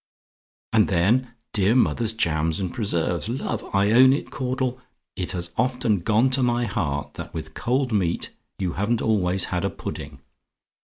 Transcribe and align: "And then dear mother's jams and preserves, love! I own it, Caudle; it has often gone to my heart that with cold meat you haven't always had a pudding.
"And 0.73 0.87
then 0.87 1.31
dear 1.53 1.75
mother's 1.75 2.11
jams 2.13 2.59
and 2.59 2.73
preserves, 2.73 3.29
love! 3.29 3.63
I 3.71 3.91
own 3.91 4.13
it, 4.13 4.31
Caudle; 4.31 4.81
it 5.15 5.33
has 5.33 5.51
often 5.59 5.99
gone 5.99 6.31
to 6.31 6.41
my 6.41 6.65
heart 6.65 7.13
that 7.13 7.35
with 7.35 7.53
cold 7.53 7.93
meat 7.93 8.31
you 8.57 8.73
haven't 8.73 9.03
always 9.03 9.45
had 9.53 9.63
a 9.63 9.69
pudding. 9.69 10.19